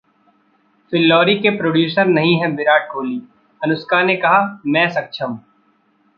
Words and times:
'फिल्लौरी' 0.93 1.37
के 1.39 1.49
प्रोड्यूसर 1.49 2.05
नहीं 2.05 2.35
हैं 2.39 2.47
विराट 2.47 2.89
कोहली, 2.91 3.21
अनुष्का 3.61 4.01
ने 4.03 4.15
कहा- 4.15 4.59
मैं 4.65 4.89
सक्षम 4.89 5.39